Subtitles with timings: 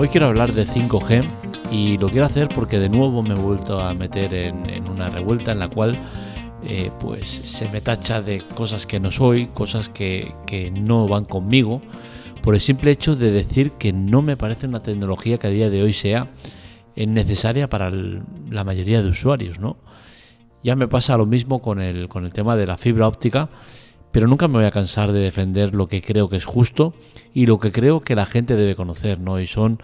[0.00, 1.24] Hoy quiero hablar de 5G
[1.72, 5.50] y lo quiero hacer porque de nuevo me he vuelto a meter en, una revuelta
[5.50, 5.96] en la cual
[6.62, 10.32] eh, pues se me tacha de cosas que no soy, cosas que,
[10.80, 11.82] no van conmigo,
[12.44, 15.68] por el simple hecho de decir que no me parece una tecnología que a día
[15.68, 16.28] de hoy sea
[16.94, 19.78] necesaria para la mayoría de usuarios, ¿no?
[20.62, 23.48] Ya me pasa lo mismo con el, con el tema de la fibra óptica,
[24.12, 26.94] pero nunca me voy a cansar de defender lo que creo que es justo
[27.34, 29.40] y lo que creo que la gente debe conocer, ¿no?
[29.40, 29.80] Y son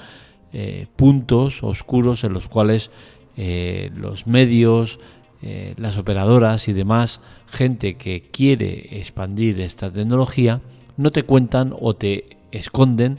[0.52, 2.90] eh, puntos oscuros en los cuales
[3.36, 4.98] eh, los medios,
[5.42, 10.60] eh, las operadoras y demás, gente que quiere expandir esta tecnología,
[10.96, 13.18] no te cuentan o te esconden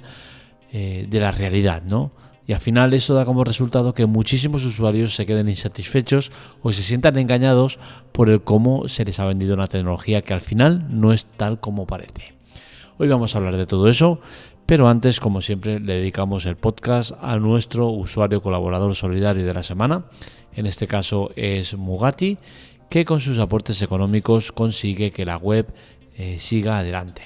[0.72, 2.12] de la realidad, ¿no?
[2.48, 6.32] Y al final eso da como resultado que muchísimos usuarios se queden insatisfechos
[6.62, 7.80] o se sientan engañados
[8.12, 11.60] por el cómo se les ha vendido una tecnología que al final no es tal
[11.60, 12.34] como parece.
[12.98, 14.20] Hoy vamos a hablar de todo eso,
[14.66, 19.64] pero antes, como siempre, le dedicamos el podcast a nuestro usuario colaborador solidario de la
[19.64, 20.06] semana.
[20.54, 22.38] En este caso es Mugati,
[22.90, 25.68] que con sus aportes económicos consigue que la web
[26.16, 27.24] eh, siga adelante.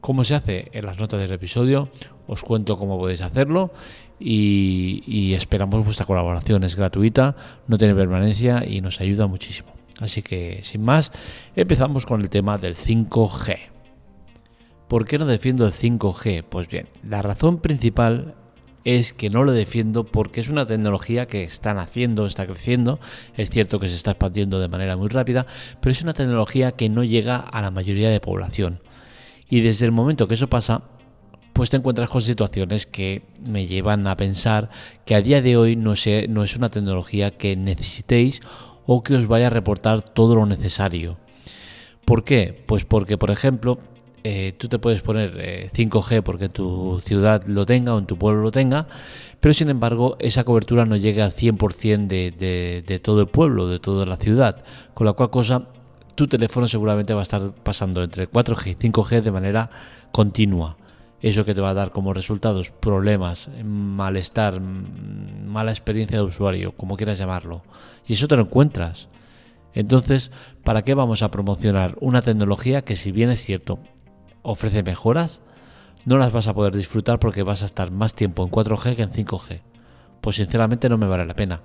[0.00, 0.70] ¿Cómo se hace?
[0.72, 1.88] En las notas del episodio
[2.26, 3.70] os cuento cómo podéis hacerlo
[4.18, 6.64] y, esperamos vuestra colaboración.
[6.64, 9.72] Es gratuita, no tiene permanencia y nos ayuda muchísimo.
[10.00, 11.12] Así que, sin más,
[11.54, 13.58] empezamos con el tema del 5G.
[14.88, 16.44] ¿Por qué no defiendo el 5G?
[16.48, 18.34] Pues bien, la razón principal
[18.84, 23.00] es que no lo defiendo porque es una tecnología que están haciendo, está creciendo,
[23.36, 25.46] es cierto que se está expandiendo de manera muy rápida,
[25.80, 28.80] pero es una tecnología que no llega a la mayoría de población.
[29.48, 30.82] Y desde el momento que eso pasa,
[31.54, 34.70] pues te encuentras con situaciones que me llevan a pensar
[35.06, 35.94] que a día de hoy no,
[36.28, 38.42] no es una tecnología que necesitéis
[38.86, 41.16] o que os vaya a reportar todo lo necesario.
[42.04, 42.64] ¿Por qué?
[42.66, 43.78] Pues porque, por ejemplo,
[44.24, 48.16] eh, tú te puedes poner 5G eh, porque tu ciudad lo tenga o en tu
[48.16, 48.88] pueblo lo tenga,
[49.38, 53.78] pero sin embargo esa cobertura no llega al 100% de, de todo el pueblo, de
[53.78, 55.68] toda la ciudad, con la cual cosa
[56.16, 59.70] tu teléfono seguramente va a estar pasando entre 4G y 5G de manera
[60.10, 60.76] continua.
[61.24, 66.98] Eso que te va a dar como resultados problemas, malestar, mala experiencia de usuario, como
[66.98, 67.62] quieras llamarlo.
[68.06, 69.08] Y eso te lo encuentras.
[69.72, 70.30] Entonces,
[70.64, 73.78] ¿para qué vamos a promocionar una tecnología que si bien es cierto,
[74.42, 75.40] ofrece mejoras,
[76.04, 79.02] no las vas a poder disfrutar porque vas a estar más tiempo en 4G que
[79.04, 79.62] en 5G?
[80.20, 81.62] Pues sinceramente no me vale la pena.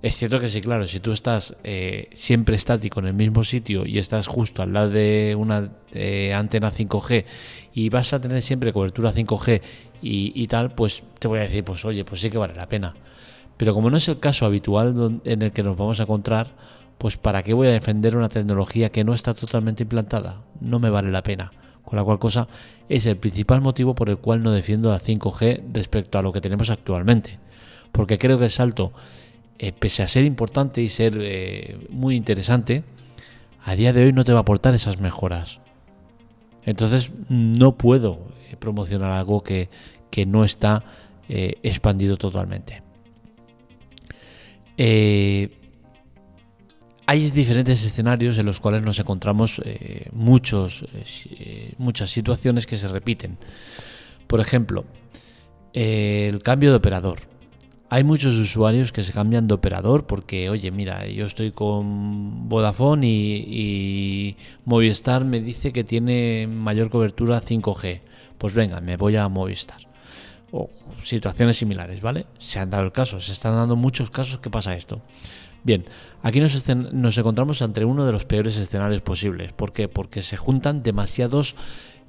[0.00, 3.84] Es cierto que sí, claro, si tú estás eh, siempre estático en el mismo sitio
[3.84, 7.24] y estás justo al lado de una eh, antena 5G
[7.74, 9.60] y vas a tener siempre cobertura 5G
[10.00, 12.94] y, tal, pues te voy a decir, pues oye, pues sí que vale la pena.
[13.56, 16.46] Pero como no es el caso habitual en el que nos vamos a encontrar,
[16.98, 20.42] pues ¿para qué voy a defender una tecnología que no está totalmente implantada?
[20.60, 21.50] No me vale la pena.
[21.82, 22.46] Con la cual cosa
[22.88, 26.40] es el principal motivo por el cual no defiendo la 5G respecto a lo que
[26.40, 27.40] tenemos actualmente.
[27.90, 28.92] Porque creo que el salto
[29.60, 32.84] eh, pese a ser importante y ser eh, muy interesante,
[33.64, 35.58] a día de hoy no te va a aportar esas mejoras.
[36.64, 39.68] Entonces no puedo eh, promocionar algo que,
[40.26, 40.82] no está
[41.28, 42.82] expandido totalmente.
[47.06, 49.62] hay diferentes escenarios en los cuales nos encontramos
[50.10, 50.84] muchos,
[51.76, 53.38] muchas situaciones que se repiten.
[54.26, 54.86] Por ejemplo,
[55.72, 57.37] el cambio de operador.
[57.90, 63.06] Hay muchos usuarios que se cambian de operador porque, oye, mira, yo estoy con Vodafone
[63.06, 68.02] y, Movistar me dice que tiene mayor cobertura 5G.
[68.36, 69.88] Pues venga, me voy a Movistar.
[70.52, 70.68] O
[71.02, 72.26] situaciones similares, ¿vale?
[72.38, 75.00] Se han dado el caso, se están dando muchos casos que pasa esto.
[75.64, 75.86] Bien,
[76.22, 79.52] aquí nos, nos encontramos ante uno de los peores escenarios posibles.
[79.52, 79.88] ¿Por qué?
[79.88, 81.56] Porque se juntan demasiados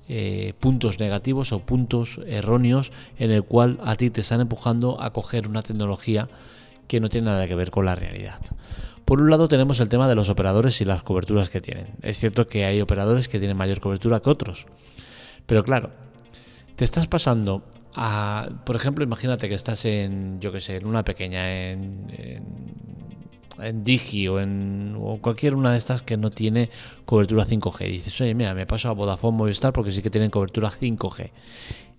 [0.09, 5.13] eh, puntos negativos o puntos erróneos en el cual a ti te están empujando a
[5.13, 6.27] coger una tecnología
[6.87, 8.39] que no tiene nada que ver con la realidad.
[9.05, 11.87] Por un lado tenemos el tema de los operadores y las coberturas que tienen.
[12.01, 14.65] Es cierto que hay operadores que tienen mayor cobertura que otros.
[15.45, 15.91] Pero claro,
[16.75, 17.63] te estás pasando
[17.95, 21.43] a, por ejemplo, imagínate que estás en, yo que sé, en una pequeña,
[23.73, 26.69] Digi o en cualquier una de estas que no tiene
[27.05, 27.87] cobertura 5G.
[27.87, 31.31] Y dices, oye, mira, me paso a Vodafone Movistar porque sí que tienen cobertura 5G.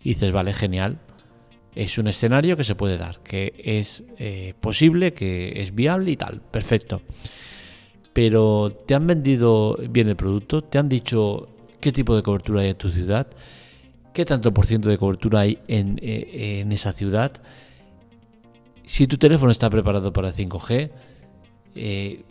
[0.03, 0.99] Y dices, vale, genial.
[1.75, 6.17] Es un escenario que se puede dar, que es eh, posible, que es viable y
[6.17, 6.41] tal.
[6.41, 7.03] Perfecto.
[8.13, 11.49] Pero te han vendido bien el producto, te han dicho
[11.81, 13.29] qué tipo de cobertura hay en tu ciudad,
[14.13, 17.33] qué tanto por ciento de cobertura hay en, eh, en esa ciudad.
[18.85, 20.91] Si tu teléfono está preparado para 5G,
[21.75, 22.25] eh,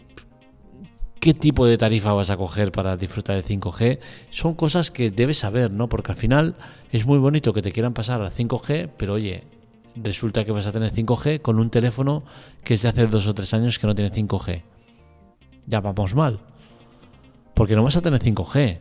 [1.19, 3.99] qué tipo de tarifa vas a coger para disfrutar de 5G,
[4.29, 5.89] son cosas que debes saber, ¿no?
[5.89, 6.55] Porque al final
[6.91, 9.43] es muy bonito que te quieran pasar a 5G, pero oye,
[9.95, 12.23] resulta que vas a tener 5G con un teléfono
[12.63, 14.63] que es de hace dos o tres años que no tiene 5G.
[15.67, 16.39] Ya vamos mal.
[17.53, 18.79] Porque no vas a tener 5G.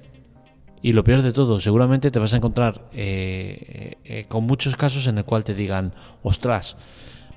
[0.81, 5.09] Y lo peor de todo, seguramente te vas a encontrar eh, eh, con muchos casos
[5.09, 6.77] en el cual te digan, ostras,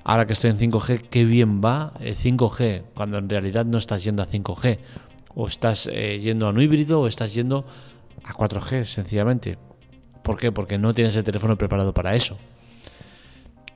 [0.04, 4.04] ahora que estoy en 5G, qué bien va el 5G, cuando en realidad no estás
[4.04, 4.78] yendo a 5G.
[5.34, 7.64] O estás eh, yendo a un híbrido o estás yendo
[8.24, 9.56] a 4G, sencillamente.
[10.22, 10.52] ¿Por qué?
[10.52, 12.36] Porque no tienes el teléfono preparado para eso.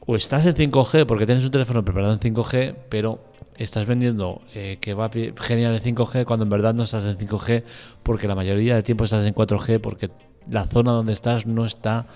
[0.07, 3.25] O estás en 5G porque tienes un teléfono preparado en 5G, pero
[3.57, 7.65] estás vendiendo eh, que va genial en 5G cuando en verdad no estás en 5G
[8.03, 10.11] porque la mayoría del tiempo estás en 4G porque
[10.49, 12.07] la zona donde estás no está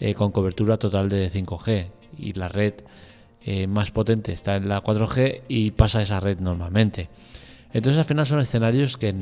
[0.00, 2.74] eh, con cobertura total de 5G y la red
[3.50, 7.08] eh, más potente está en la 4G y pasa esa red normalmente.
[7.72, 9.14] Entonces al final son escenarios que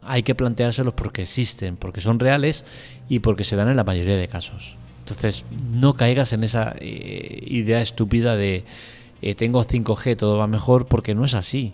[0.00, 2.64] hay que planteárselos porque existen, porque son reales
[3.08, 4.76] y porque se dan en la mayoría de casos.
[5.00, 8.62] Entonces, no caigas en esa eh, idea estúpida de
[9.22, 11.72] eh, tengo 5G, todo va mejor, porque no es así.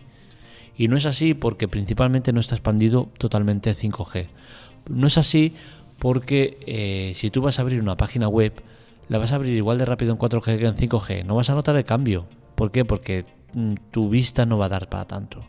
[0.78, 4.28] Y no es así porque principalmente no está expandido totalmente 5G.
[4.88, 5.52] No es así
[5.99, 8.54] porque si tú vas a abrir una página web,
[9.08, 11.25] la vas a abrir igual de rápido en 4G que en 5G.
[11.25, 12.26] No vas a notar el cambio.
[12.54, 12.84] ¿Por qué?
[12.84, 15.43] Porque mm, tu vista no va a dar para tanto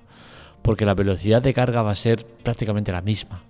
[0.63, 3.43] porque la velocidad de carga va a ser prácticamente la misma.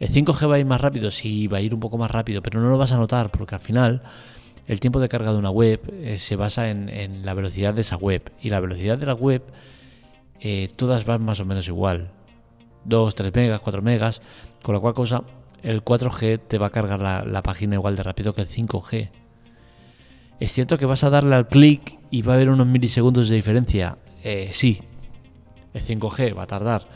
[0.00, 1.10] ¿El 5G va a ir más rápido?
[1.12, 3.54] Sí, va a ir un poco más rápido, pero no lo vas a notar porque
[3.54, 4.02] al final
[4.66, 7.96] el tiempo de carga de una web eh, se basa en, la velocidad de esa
[7.96, 9.42] web y la velocidad de la web
[10.40, 12.10] eh, todas van más o menos igual.
[12.86, 14.20] 2, 3 megas, 4 megas,
[14.62, 15.22] con la cual cosa
[15.64, 19.10] el 4G te va a cargar la, página igual de rápido que el 5G.
[20.38, 23.36] Es cierto que vas a darle al clic y va a haber unos milisegundos de
[23.36, 23.96] diferencia.
[24.22, 24.80] Eh, sí,
[25.72, 26.86] el 5G va a tardar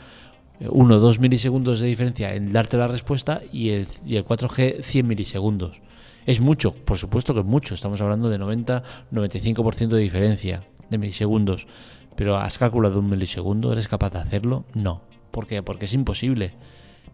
[0.59, 4.83] 1 o 2 milisegundos de diferencia en darte la respuesta y el, y el 4G
[4.83, 5.81] 100 milisegundos.
[6.25, 11.67] Es mucho, por supuesto que es mucho, estamos hablando de 90-95% de diferencia de milisegundos.
[12.15, 13.71] Pero ¿has calculado un milisegundo?
[13.71, 14.65] ¿Eres capaz de hacerlo?
[14.73, 15.01] No.
[15.31, 15.63] ¿Por qué?
[15.63, 16.51] Porque es imposible.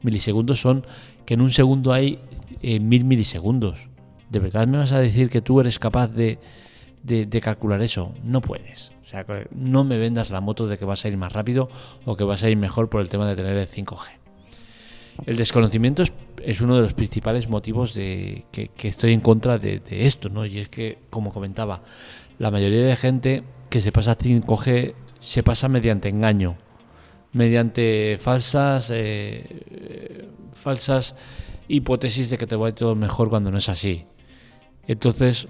[0.01, 0.86] Milisegundos son
[1.25, 2.19] que en un segundo hay
[2.62, 3.89] eh, mil milisegundos.
[4.30, 6.39] ¿De verdad me vas a decir que tú eres capaz de,
[7.03, 8.13] de calcular eso?
[8.24, 8.92] No puedes.
[9.06, 11.69] O sea, no me vendas la moto de que vas a ir más rápido
[12.06, 14.25] o que vas a ir mejor por el tema de tener el 5G.
[15.25, 16.03] El desconocimiento
[16.44, 20.45] es, uno de los principales motivos de que, estoy en contra de, esto, ¿no?
[20.45, 21.83] Y es que, como comentaba,
[22.39, 26.57] la mayoría de gente que se pasa 5G se pasa mediante engaño,
[27.36, 31.16] mediante falsas, eh, falsas
[31.68, 34.06] hipótesis de que te va a ir todo mejor cuando no es así.
[34.88, 35.50] Entonces,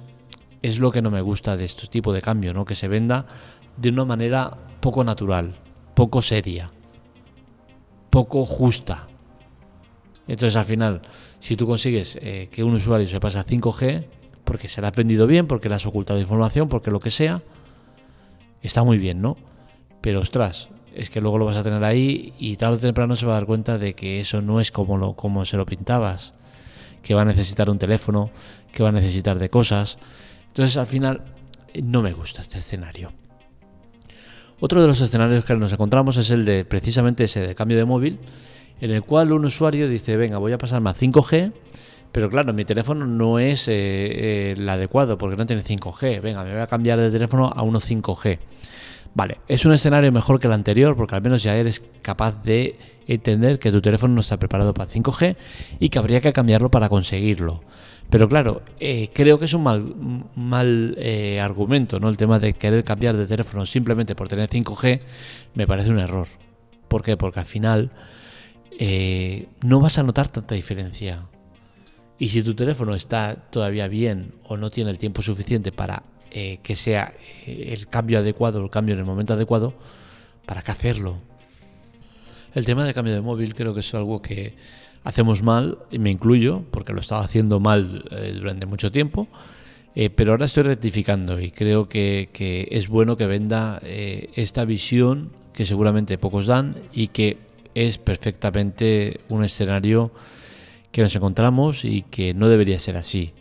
[0.63, 2.65] es lo que no me gusta de este tipo de cambio, ¿no?
[2.65, 3.27] Que se venda
[3.77, 5.53] de una manera poco natural,
[5.93, 6.71] poco seria,
[8.09, 9.07] poco justa.
[10.27, 11.03] Entonces al final,
[11.39, 14.07] si tú consigues eh, que un usuario se pase a 5G,
[14.43, 17.43] porque se le ha vendido bien, porque le has ocultado información, porque lo que sea,
[18.63, 19.37] está muy bien, ¿no?
[20.01, 23.25] Pero ostras, es que luego lo vas a tener ahí y tarde o temprano se
[23.25, 26.33] va a dar cuenta de que eso no es como, lo, como se lo pintabas,
[27.03, 28.31] que va a necesitar un teléfono,
[28.71, 29.97] que va a necesitar de cosas.
[30.47, 31.21] Entonces al final
[31.83, 33.11] no me gusta este escenario.
[34.59, 37.83] Otro de los escenarios que nos encontramos es el de precisamente ese de cambio de
[37.83, 38.19] móvil,
[38.79, 41.51] en el cual un usuario dice, venga, voy a pasarme a 5G,
[42.13, 46.21] pero claro, mi teléfono no es eh, eh, el adecuado porque no tiene 5G.
[46.21, 48.39] Venga, me voy a cambiar de teléfono a uno 5G.
[49.15, 52.77] Vale, es un escenario mejor que el anterior porque al menos ya eres capaz de
[53.07, 55.37] entender que tu teléfono no está preparado para 5G
[55.79, 57.61] y que habría que cambiarlo para conseguirlo.
[58.09, 59.95] Pero claro, eh, creo que es un mal,
[60.35, 62.09] mal eh, argumento, ¿no?
[62.09, 64.99] El tema de querer cambiar de teléfono simplemente por tener 5G
[65.53, 66.27] me parece un error.
[66.89, 67.15] ¿Por qué?
[67.15, 67.91] Porque al final
[68.77, 71.23] eh, no vas a notar tanta diferencia.
[72.19, 76.03] Y si tu teléfono está todavía bien o no tiene el tiempo suficiente para
[76.61, 77.13] que sea
[77.47, 79.73] el cambio adecuado, el cambio en el momento adecuado,
[80.45, 81.17] ¿para qué hacerlo?
[82.53, 84.53] El tema del cambio de móvil creo que es algo que
[85.05, 89.27] hacemos mal, y me incluyo, porque lo estaba haciendo mal eh, durante mucho tiempo,
[89.93, 92.29] eh, pero ahora estoy rectificando y creo que,
[92.71, 97.37] es bueno que venda eh, esta visión que seguramente pocos dan y que
[97.75, 100.11] es perfectamente un escenario
[100.91, 103.33] que nos encontramos y que no debería ser así.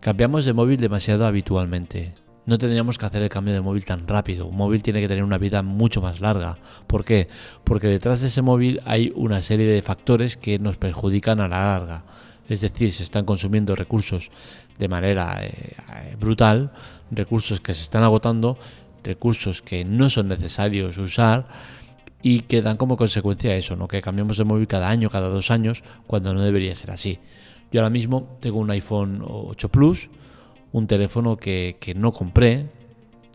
[0.00, 2.12] Cambiamos de móvil demasiado habitualmente
[2.46, 4.46] no tendríamos que hacer el cambio de móvil tan rápido.
[4.46, 6.56] Un móvil tiene que tener una vida mucho más larga.
[6.86, 7.28] ¿Por qué?
[7.64, 11.62] Porque detrás de ese móvil hay una serie de factores que nos perjudican a la
[11.62, 12.04] larga.
[12.48, 14.30] Es decir, se están consumiendo recursos
[14.78, 15.74] de manera eh,
[16.18, 16.70] brutal,
[17.10, 18.56] recursos que se están agotando,
[19.02, 21.46] recursos que no son necesarios usar
[22.22, 23.88] y que dan como consecuencia eso, ¿no?
[23.88, 27.18] que cambiamos de móvil cada año, cada dos años, cuando no debería ser así.
[27.72, 30.08] Yo ahora mismo tengo un iPhone 8 Plus,
[30.72, 32.66] un teléfono que, no compré,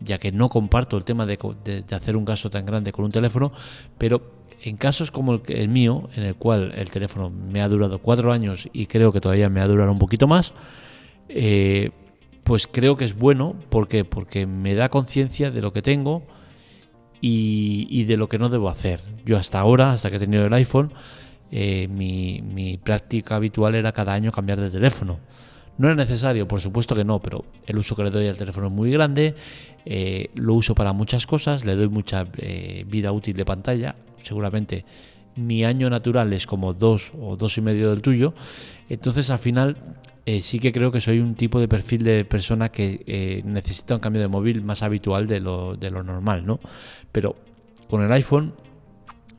[0.00, 1.38] ya que no comparto el tema de,
[1.90, 3.52] hacer un gasto tan grande con un teléfono,
[3.98, 8.32] pero en casos como el, mío, en el cual el teléfono me ha durado cuatro
[8.32, 10.52] años y creo que todavía me ha durado un poquito más,
[11.28, 11.90] eh,
[12.44, 13.56] pues creo que es bueno.
[13.70, 16.22] ¿Por Porque me da conciencia de lo que tengo
[17.20, 19.00] y, de lo que no debo hacer.
[19.24, 20.92] Yo hasta ahora, hasta que he tenido el iPhone,
[21.50, 25.18] eh, mi, práctica habitual era cada año cambiar de teléfono.
[25.78, 28.66] No era necesario, por supuesto que no, pero el uso que le doy al teléfono
[28.66, 29.34] es muy grande,
[29.84, 34.84] eh, lo uso para muchas cosas, le doy mucha eh, vida útil de pantalla, seguramente
[35.34, 38.34] mi año natural es como dos o dos y medio del tuyo,
[38.90, 39.76] entonces al final
[40.40, 44.20] sí que creo que soy un tipo de perfil de persona que necesita un cambio
[44.20, 46.60] de móvil más habitual de lo, de lo normal, ¿no?
[47.10, 47.34] Pero
[47.88, 48.52] con el iPhone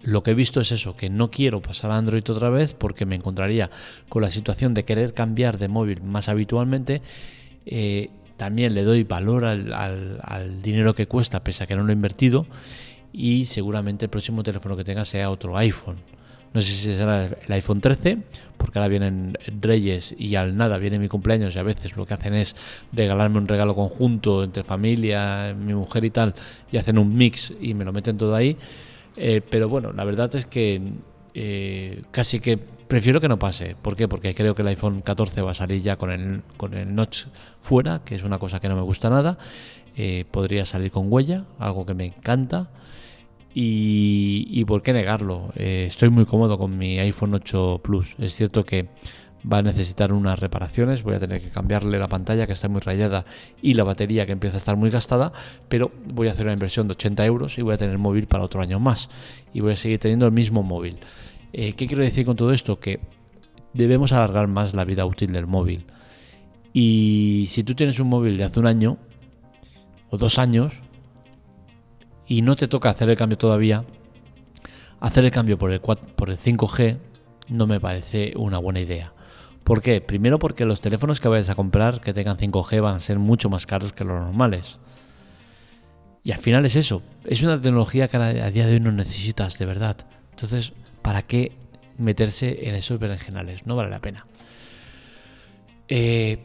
[0.03, 3.05] lo que he visto es eso, que no quiero pasar a Android otra vez porque
[3.05, 3.69] me encontraría
[4.09, 7.01] con la situación de querer cambiar de móvil más habitualmente.
[7.65, 11.93] Eh, también le doy valor al, dinero que cuesta, pese a que no lo he
[11.93, 12.45] invertido.
[13.13, 15.97] Y seguramente el próximo teléfono que tenga sea otro iPhone.
[16.53, 18.17] No sé si será el iPhone 13,
[18.57, 22.13] porque ahora vienen Reyes y al nada viene mi cumpleaños y a veces lo que
[22.13, 22.55] hacen es
[22.91, 26.35] regalarme un regalo conjunto entre familia, mi mujer y tal,
[26.71, 28.57] y hacen un mix y me lo meten todo ahí.
[29.15, 30.81] Eh, pero bueno, la verdad es que
[31.33, 33.75] eh, casi que prefiero que no pase.
[33.81, 34.07] ¿Por qué?
[34.07, 37.25] Porque creo que el iPhone 14 va a salir ya con el, con el notch
[37.59, 39.37] fuera, que es una cosa que no me gusta nada.
[39.95, 42.69] Eh, podría salir con huella, algo que me encanta.
[43.55, 45.51] Y, y por qué negarlo.
[45.55, 48.15] estoy muy cómodo con mi iPhone 8 Plus.
[48.17, 48.87] Es cierto que
[49.51, 52.81] va a necesitar unas reparaciones, voy a tener que cambiarle la pantalla que está muy
[52.81, 53.25] rayada
[53.61, 55.33] y la batería que empieza a estar muy gastada,
[55.67, 58.43] pero voy a hacer una inversión de 80 euros y voy a tener móvil para
[58.43, 59.09] otro año más
[59.53, 60.97] y voy a seguir teniendo el mismo móvil.
[61.51, 62.79] Eh, ¿Qué quiero decir con todo esto?
[62.79, 62.99] Que
[63.73, 65.85] debemos alargar más la vida útil del móvil.
[66.71, 68.97] Y si tú tienes un móvil de hace un año
[70.09, 70.73] o dos años
[72.27, 73.83] y no te toca hacer el cambio todavía,
[74.99, 76.97] hacer el cambio por el, por el 5G
[77.49, 79.13] no me parece una buena idea.
[79.63, 80.01] ¿Por qué?
[80.01, 83.49] Primero porque los teléfonos que vayas a comprar que tengan 5G van a ser mucho
[83.49, 84.77] más caros que los normales.
[86.23, 89.57] Y al final es eso, es una tecnología que a día de hoy no necesitas
[89.59, 89.97] de verdad.
[90.31, 91.51] Entonces, ¿para qué
[91.97, 93.65] meterse en esos berenjenales?
[93.65, 94.25] No vale la pena.
[95.89, 96.39] Eh,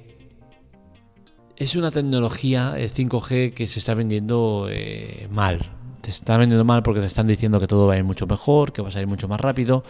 [1.57, 5.65] es una tecnología 5G eh, que se está vendiendo eh, mal.
[6.01, 8.73] Te está vendiendo mal porque te están diciendo que todo va a ir mucho mejor,
[8.73, 9.85] que va a ir mucho más rápido.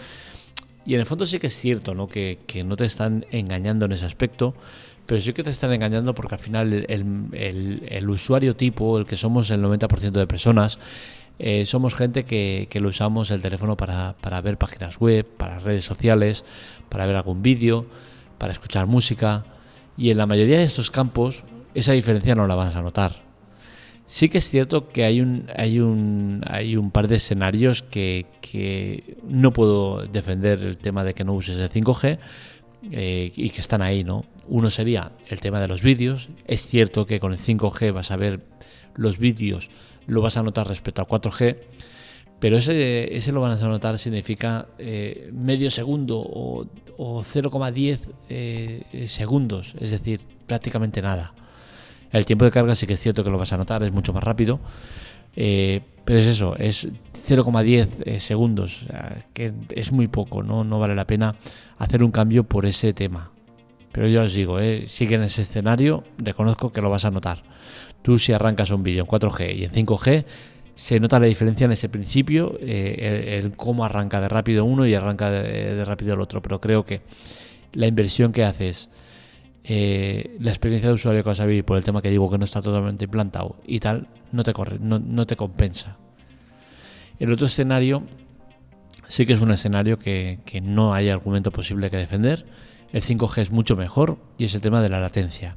[0.89, 2.09] Y en el fondo sí que es cierto, ¿no?
[2.09, 4.55] Que, no te están engañando en ese aspecto,
[5.05, 9.51] pero sí que te están engañando porque al final el, usuario tipo, el que somos
[9.51, 10.79] el 90% de personas,
[11.39, 16.47] eh, somos gente que, lo usamos el teléfono para, ver páginas web, para redes sociales,
[16.89, 17.85] para ver algún vídeo,
[18.39, 19.45] para escuchar música.
[19.99, 23.28] Y en la mayoría de estos campos esa diferencia no la vas a notar.
[24.09, 28.25] Sí que es cierto que hay un, hay un, hay un par de escenarios que,
[29.29, 32.19] no puedo defender el tema de que no uses el 5G
[32.91, 34.25] eh, y que están ahí, ¿no?
[34.49, 36.31] Uno sería el tema de los vídeos.
[36.47, 38.41] Es cierto que con el 5G vas a ver
[38.95, 39.69] los vídeos,
[40.07, 41.57] lo vas a notar respecto al 4G,
[42.41, 46.65] pero ese, ese lo van a notar significa eh, medio segundo o,
[46.97, 47.99] 0,10
[48.31, 51.35] eh, segundos, es decir, prácticamente nada.
[52.13, 54.13] El tiempo de carga sí que es cierto que lo vas a notar, es mucho
[54.13, 54.61] más rápido.
[55.41, 56.89] Eh, pero es eso, es
[57.29, 58.87] 0,10 eh, segundos,
[59.33, 60.65] que es muy poco, ¿no?
[60.81, 61.37] vale la pena
[61.77, 63.31] hacer un cambio por ese tema.
[63.93, 67.43] Pero yo os digo, eh, en ese escenario, reconozco que lo vas a notar.
[68.03, 70.25] Tú si arrancas un vídeo en 4G y en 5G,
[70.75, 75.31] se nota la diferencia en ese principio, el, cómo arranca de rápido uno y arranca
[75.31, 76.41] de rápido el otro.
[76.41, 77.03] Pero creo que
[77.73, 78.89] la inversión que haces
[79.71, 82.39] eh, la experiencia de usuario que vas a vivir por el tema que digo que
[82.39, 85.99] no está totalmente implantado y tal, no te corre, no, te compensa.
[87.19, 88.03] El otro escenario
[89.09, 92.47] sí que es un escenario que, no hay argumento posible que defender.
[92.95, 95.57] El 5G es mucho mejor y es el tema de la latencia.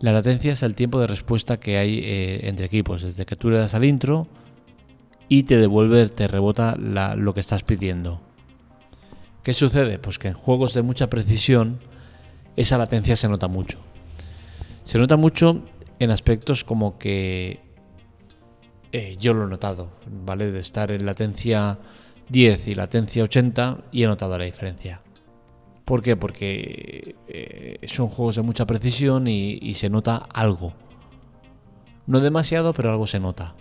[0.00, 3.50] La latencia es el tiempo de respuesta que hay eh, entre equipos, desde que tú
[3.50, 4.26] le das al intro
[5.28, 8.20] y te devuelve, te rebota lo que estás pidiendo.
[9.44, 10.00] ¿Qué sucede?
[10.00, 11.78] Pues que en juegos de mucha precisión
[12.56, 13.78] esa latencia se nota mucho.
[14.84, 15.62] Se nota mucho
[15.98, 17.60] en aspectos como que
[18.92, 19.90] eh, yo lo he notado,
[20.24, 20.50] ¿vale?
[20.50, 21.78] De estar en latencia
[22.28, 25.00] 10 y latencia 80 y he notado la diferencia.
[25.84, 26.16] ¿Por qué?
[26.16, 30.72] Porque eh, son juegos de mucha precisión y, y se nota algo.
[32.06, 33.54] No demasiado, pero algo se nota.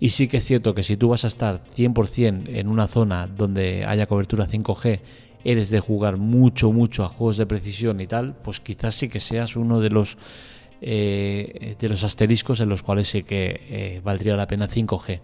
[0.00, 3.28] Y sí que es cierto que si tú vas a estar 100% en una zona
[3.28, 5.00] donde haya cobertura 5G
[5.44, 9.20] eres de jugar mucho, mucho a juegos de precisión y tal, pues quizás sí que
[9.20, 10.16] seas uno de los
[10.80, 15.20] eh, de los asteriscos en los cuales sí que eh, valdría la pena 5G.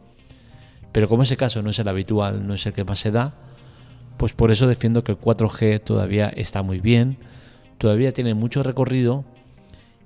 [0.93, 3.35] Pero como ese caso no es el habitual, no es el que más se da,
[4.17, 7.19] pues por eso defiendo que el 4G todavía está muy bien,
[7.79, 9.25] todavía tiene mucho recorrido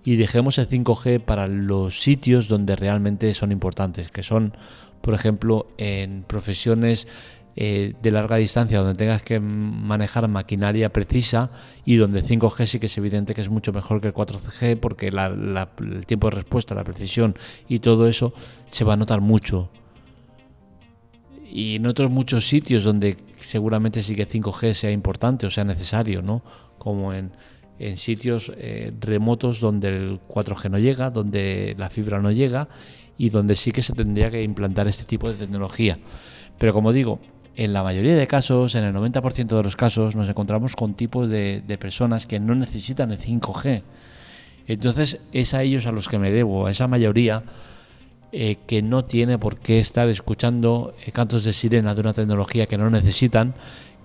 [0.05, 4.55] y dejemos el 5G para los sitios donde realmente son importantes, que son,
[5.01, 7.07] por ejemplo, en profesiones
[7.55, 11.51] eh, de larga distancia donde tengas que manejar maquinaria precisa
[11.85, 15.09] y donde 5G sí que es evidente que es mucho mejor que el 4G porque
[15.09, 17.37] el tiempo de respuesta, la precisión
[17.69, 18.33] y todo eso
[18.67, 19.71] se va a notar mucho.
[21.45, 26.23] Y en otros muchos sitios donde seguramente sí que 5G sea importante o sea necesario,
[26.23, 26.43] ¿no?
[26.79, 27.33] Como en,
[27.79, 32.69] en sitios eh, remotos donde el 4G no llega, donde la fibra no llega
[33.19, 35.99] y donde sí que se tendría que implantar este tipo de tecnología.
[36.59, 37.21] Pero como digo,
[37.55, 41.29] en la mayoría de casos, en el 90% de los casos, nos encontramos con tipos
[41.29, 43.83] de, personas que no necesitan el 5G.
[44.67, 47.43] Entonces es a ellos a los que me debo, a esa mayoría
[48.31, 52.67] eh, que no tiene por qué estar escuchando eh, cantos de sirena de una tecnología
[52.67, 53.55] que no necesitan,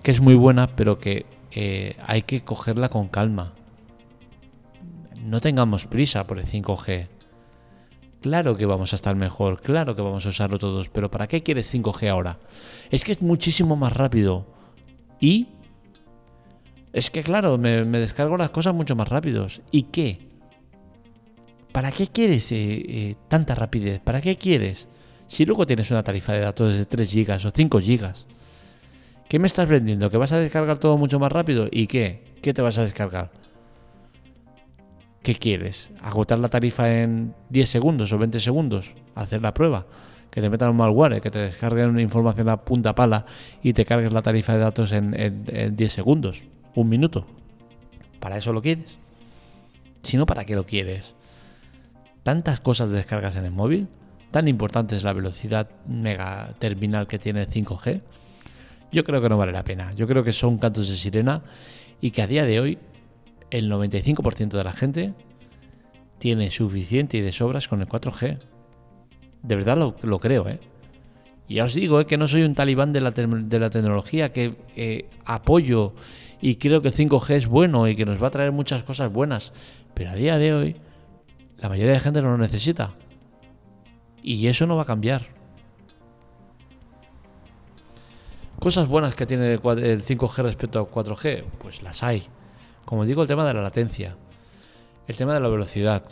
[0.02, 3.54] que es muy buena, pero que eh, hay que cogerla con calma.
[5.24, 7.06] No tengamos prisa por el 5G.
[8.20, 11.42] Claro que vamos a estar mejor, claro que vamos a usarlo todos, pero ¿para qué
[11.42, 12.38] quieres 5G ahora?
[12.90, 14.46] Es que es muchísimo más rápido.
[15.20, 15.48] ¿Y?
[16.92, 19.60] Es que claro, me, descargo las cosas mucho más rápidos.
[19.70, 20.18] ¿Y qué?
[21.70, 22.56] ¿Para qué quieres eh,
[22.88, 24.00] eh, tanta rapidez?
[24.00, 24.88] ¿Para qué quieres?
[25.28, 28.12] Si luego tienes una tarifa de datos de 3 GB o 5 GB,
[29.28, 30.10] ¿qué me estás vendiendo?
[30.10, 31.68] ¿Que vas a descargar todo mucho más rápido?
[31.70, 32.24] ¿Y qué?
[32.42, 33.30] ¿Qué te vas a descargar?
[35.22, 35.90] ¿Qué quieres?
[36.00, 38.94] ¿Agotar la tarifa en 10 segundos o 20 segundos?
[39.14, 39.86] ¿Hacer la prueba?
[40.30, 43.24] Que te metan un malware, que te descarguen una información a punta pala
[43.62, 47.26] y te cargues la tarifa de datos en, 10 segundos, un minuto.
[48.20, 48.96] ¿Para eso lo quieres?
[50.02, 51.14] Si no, ¿para qué lo quieres?
[52.22, 53.88] Tantas cosas descargas en el móvil,
[54.30, 58.02] tan importante es la velocidad mega terminal que tiene el 5G.
[58.92, 59.92] Yo creo que no vale la pena.
[59.94, 61.42] Yo creo que son cantos de sirena
[62.00, 62.78] y que a día de hoy
[63.50, 65.14] el 95% de la gente
[66.18, 68.38] tiene suficiente y de sobras con el 4G.
[69.42, 70.58] De verdad lo, creo, ¿eh?
[71.48, 72.06] Ya os digo ¿eh?
[72.06, 75.94] que no soy un talibán de la, tecnología, que eh, apoyo
[76.40, 79.12] y creo que el 5G es bueno y que nos va a traer muchas cosas
[79.12, 79.52] buenas.
[79.94, 80.76] Pero a día de hoy,
[81.56, 82.94] la mayoría de gente no lo necesita.
[84.22, 85.26] Y eso no va a cambiar.
[88.58, 92.28] Cosas buenas que tiene el 5G respecto al 4G, pues las hay.
[92.88, 94.16] Como digo, el tema de la latencia,
[95.06, 96.04] el tema de la velocidad.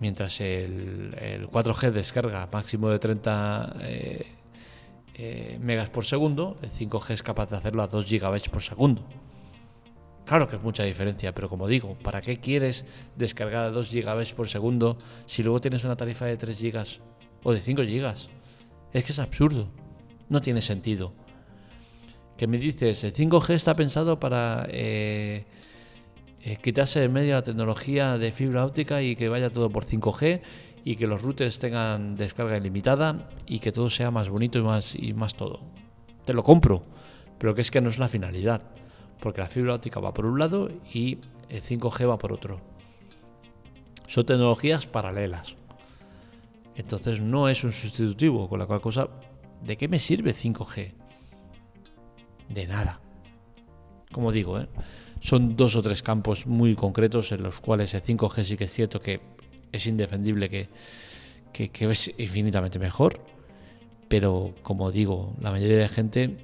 [0.00, 4.26] Mientras el, 4G descarga máximo de 30 eh,
[5.12, 9.02] eh, megas por segundo, el 5G es capaz de hacerlo a 2 gigabytes por segundo.
[10.24, 14.32] Claro que es mucha diferencia, pero como digo, ¿para qué quieres descargar a 2 gigabytes
[14.32, 17.00] por segundo si luego tienes una tarifa de 3 gigas
[17.42, 18.30] o de 5 gigas?
[18.94, 19.68] Es que es absurdo,
[20.30, 21.12] no tiene sentido.
[22.36, 25.44] Que me dices, el 5G está pensado para eh,
[26.42, 30.42] eh, quitarse de medio la tecnología de fibra óptica y que vaya todo por 5G
[30.84, 34.94] y que los routers tengan descarga ilimitada y que todo sea más bonito y más,
[34.94, 35.60] y más todo.
[36.24, 36.84] Te lo compro,
[37.38, 38.62] pero que es que no es la finalidad,
[39.20, 41.18] porque la fibra óptica va por un lado y
[41.48, 42.60] el 5G va por otro.
[44.06, 45.56] Son tecnologías paralelas.
[46.76, 49.08] Entonces no es un sustitutivo, con la cual cosa,
[49.64, 50.92] ¿de qué me sirve 5G?
[52.48, 53.00] De nada.
[54.12, 54.68] Como digo, ¿eh?
[55.20, 58.72] son dos o tres campos muy concretos en los cuales el 5G sí que es
[58.72, 59.20] cierto que
[59.72, 60.68] es indefendible que,
[61.52, 63.20] es infinitamente mejor,
[64.08, 66.36] pero como digo, la mayoría de gente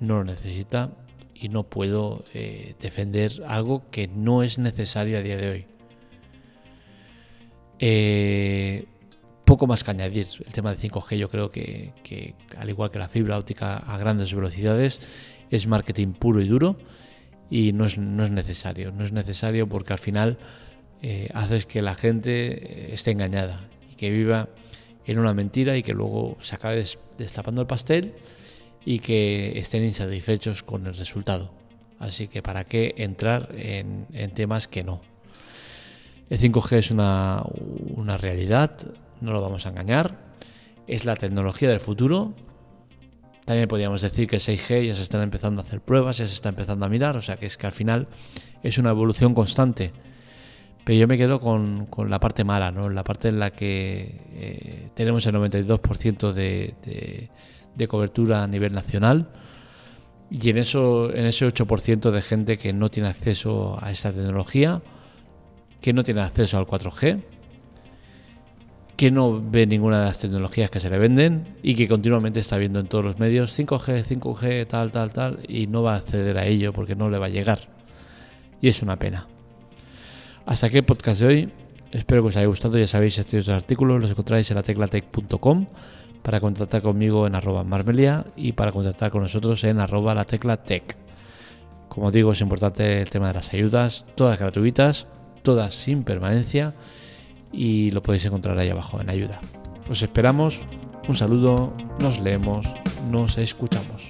[0.00, 0.90] no lo necesita
[1.34, 5.66] y no puedo eh, defender algo que no es necesario a día de hoy.
[7.78, 8.86] Eh,
[9.48, 10.26] poco más que añadir.
[10.44, 13.96] El tema de 5G yo creo que, que, al igual que la fibra óptica a
[13.96, 15.00] grandes velocidades,
[15.50, 16.76] es marketing puro y duro
[17.48, 18.92] y no es, no es necesario.
[18.92, 20.36] No es necesario porque al final
[21.00, 24.50] eh, haces que la gente eh, esté engañada y que viva
[25.06, 26.84] en una mentira y que luego se acabe
[27.16, 28.12] destapando el pastel
[28.84, 31.50] y que estén insatisfechos con el resultado.
[31.98, 35.00] Así que para qué entrar en, en temas que no.
[36.28, 37.42] El 5G es una,
[37.96, 38.76] una realidad,
[39.20, 40.16] no lo vamos a engañar.
[40.86, 42.34] Es la tecnología del futuro,
[43.48, 46.50] también podríamos decir que 6G ya se están empezando a hacer pruebas, ya se está
[46.50, 48.06] empezando a mirar, o sea que es que al final
[48.62, 49.90] es una evolución constante.
[50.84, 52.90] Pero yo me quedo con, la parte mala, ¿no?
[52.90, 57.30] la parte en la que eh, tenemos el 92% de,
[57.74, 59.30] de, cobertura a nivel nacional
[60.30, 64.82] Y en, eso, en ese 8% de gente que no tiene acceso a esta tecnología,
[65.80, 67.22] que no tiene acceso al 4G,
[68.98, 72.56] que no ve ninguna de las tecnologías que se le venden y que continuamente está
[72.56, 76.36] viendo en todos los medios 5G, 5G, tal, tal, tal, y no va a acceder
[76.36, 77.68] a ello porque no le va a llegar.
[78.60, 79.28] Y es una pena.
[80.46, 81.48] Hasta aquí el podcast de hoy.
[81.92, 82.76] Espero que os haya gustado.
[82.76, 85.66] Ya sabéis, estos artículos los encontráis en la teclatec.com
[86.24, 90.96] para contactar conmigo en arroba marmelia y para contactar con nosotros en arroba la teclatec.
[91.88, 95.06] Como digo, es importante el tema de las ayudas, todas gratuitas,
[95.44, 96.74] todas sin permanencia
[97.52, 99.40] y lo podéis encontrar ahí abajo en ayuda.
[99.90, 100.60] Os esperamos,
[101.08, 102.66] un saludo, nos leemos,
[103.10, 104.07] nos escuchamos.